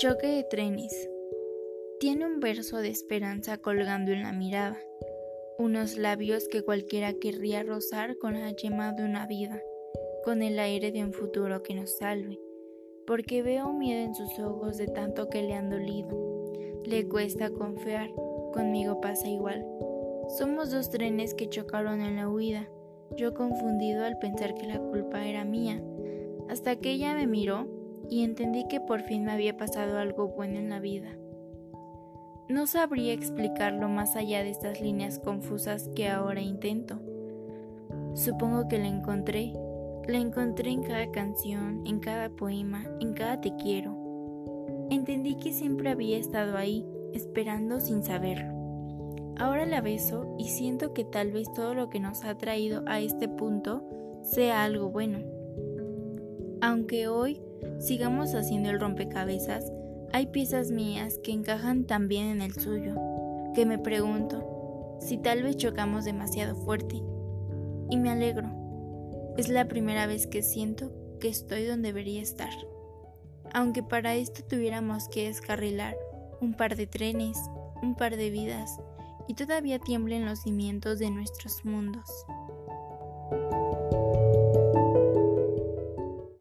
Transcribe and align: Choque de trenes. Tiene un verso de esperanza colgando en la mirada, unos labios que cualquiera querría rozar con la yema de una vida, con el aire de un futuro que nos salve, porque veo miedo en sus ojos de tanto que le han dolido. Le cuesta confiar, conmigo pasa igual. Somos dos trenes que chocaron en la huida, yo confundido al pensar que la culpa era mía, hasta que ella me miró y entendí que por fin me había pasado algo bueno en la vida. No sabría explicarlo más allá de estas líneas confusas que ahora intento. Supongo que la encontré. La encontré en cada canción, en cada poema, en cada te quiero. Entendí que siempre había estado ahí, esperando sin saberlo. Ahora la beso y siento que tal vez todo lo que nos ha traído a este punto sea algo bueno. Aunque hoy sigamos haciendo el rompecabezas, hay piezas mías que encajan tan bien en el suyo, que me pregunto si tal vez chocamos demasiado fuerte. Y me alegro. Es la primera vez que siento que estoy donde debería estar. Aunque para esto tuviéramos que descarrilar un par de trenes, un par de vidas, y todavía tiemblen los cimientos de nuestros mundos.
Choque 0.00 0.28
de 0.28 0.44
trenes. 0.44 1.10
Tiene 1.98 2.24
un 2.24 2.40
verso 2.40 2.78
de 2.78 2.88
esperanza 2.88 3.58
colgando 3.58 4.12
en 4.12 4.22
la 4.22 4.32
mirada, 4.32 4.78
unos 5.58 5.98
labios 5.98 6.48
que 6.48 6.62
cualquiera 6.62 7.12
querría 7.12 7.62
rozar 7.64 8.16
con 8.16 8.32
la 8.32 8.50
yema 8.52 8.92
de 8.92 9.04
una 9.04 9.26
vida, 9.26 9.60
con 10.24 10.40
el 10.40 10.58
aire 10.58 10.90
de 10.90 11.04
un 11.04 11.12
futuro 11.12 11.62
que 11.62 11.74
nos 11.74 11.98
salve, 11.98 12.40
porque 13.06 13.42
veo 13.42 13.74
miedo 13.74 14.02
en 14.02 14.14
sus 14.14 14.38
ojos 14.38 14.78
de 14.78 14.86
tanto 14.86 15.28
que 15.28 15.42
le 15.42 15.52
han 15.52 15.68
dolido. 15.68 16.08
Le 16.86 17.06
cuesta 17.06 17.50
confiar, 17.50 18.10
conmigo 18.54 19.02
pasa 19.02 19.28
igual. 19.28 19.66
Somos 20.38 20.70
dos 20.70 20.88
trenes 20.88 21.34
que 21.34 21.50
chocaron 21.50 22.00
en 22.00 22.16
la 22.16 22.26
huida, 22.26 22.70
yo 23.18 23.34
confundido 23.34 24.06
al 24.06 24.18
pensar 24.18 24.54
que 24.54 24.66
la 24.66 24.78
culpa 24.78 25.26
era 25.26 25.44
mía, 25.44 25.84
hasta 26.48 26.76
que 26.76 26.92
ella 26.92 27.14
me 27.14 27.26
miró 27.26 27.79
y 28.10 28.24
entendí 28.24 28.66
que 28.68 28.80
por 28.80 29.02
fin 29.02 29.24
me 29.24 29.32
había 29.32 29.56
pasado 29.56 29.98
algo 29.98 30.28
bueno 30.28 30.58
en 30.58 30.68
la 30.68 30.80
vida. 30.80 31.08
No 32.48 32.66
sabría 32.66 33.12
explicarlo 33.12 33.88
más 33.88 34.16
allá 34.16 34.42
de 34.42 34.50
estas 34.50 34.80
líneas 34.80 35.20
confusas 35.20 35.88
que 35.94 36.08
ahora 36.08 36.42
intento. 36.42 37.00
Supongo 38.14 38.66
que 38.66 38.78
la 38.78 38.88
encontré. 38.88 39.52
La 40.08 40.18
encontré 40.18 40.70
en 40.70 40.82
cada 40.82 41.12
canción, 41.12 41.86
en 41.86 42.00
cada 42.00 42.30
poema, 42.30 42.84
en 42.98 43.12
cada 43.12 43.40
te 43.40 43.54
quiero. 43.54 43.96
Entendí 44.90 45.36
que 45.36 45.52
siempre 45.52 45.90
había 45.90 46.18
estado 46.18 46.56
ahí, 46.56 46.84
esperando 47.14 47.78
sin 47.78 48.02
saberlo. 48.02 48.52
Ahora 49.36 49.64
la 49.64 49.80
beso 49.80 50.34
y 50.36 50.48
siento 50.48 50.92
que 50.92 51.04
tal 51.04 51.30
vez 51.30 51.52
todo 51.52 51.74
lo 51.74 51.88
que 51.88 52.00
nos 52.00 52.24
ha 52.24 52.36
traído 52.36 52.82
a 52.86 53.00
este 53.00 53.28
punto 53.28 53.84
sea 54.22 54.64
algo 54.64 54.90
bueno. 54.90 55.20
Aunque 56.60 57.06
hoy 57.06 57.40
sigamos 57.78 58.34
haciendo 58.34 58.70
el 58.70 58.80
rompecabezas, 58.80 59.72
hay 60.12 60.26
piezas 60.26 60.70
mías 60.70 61.18
que 61.22 61.32
encajan 61.32 61.84
tan 61.84 62.08
bien 62.08 62.26
en 62.26 62.42
el 62.42 62.54
suyo, 62.54 62.94
que 63.54 63.64
me 63.66 63.78
pregunto 63.78 64.98
si 65.00 65.18
tal 65.18 65.42
vez 65.42 65.56
chocamos 65.56 66.04
demasiado 66.04 66.54
fuerte. 66.56 67.02
Y 67.90 67.96
me 67.96 68.10
alegro. 68.10 68.48
Es 69.36 69.48
la 69.48 69.66
primera 69.66 70.06
vez 70.06 70.26
que 70.26 70.42
siento 70.42 70.92
que 71.20 71.28
estoy 71.28 71.64
donde 71.64 71.88
debería 71.88 72.22
estar. 72.22 72.50
Aunque 73.52 73.82
para 73.82 74.14
esto 74.14 74.42
tuviéramos 74.44 75.08
que 75.08 75.26
descarrilar 75.26 75.96
un 76.40 76.54
par 76.54 76.76
de 76.76 76.86
trenes, 76.86 77.38
un 77.82 77.94
par 77.94 78.16
de 78.16 78.30
vidas, 78.30 78.78
y 79.28 79.34
todavía 79.34 79.78
tiemblen 79.78 80.24
los 80.24 80.40
cimientos 80.40 80.98
de 80.98 81.10
nuestros 81.10 81.64
mundos. 81.64 82.08